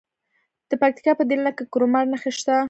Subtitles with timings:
[0.69, 2.55] د پکتیکا په دیله کې د کرومایټ نښې شته.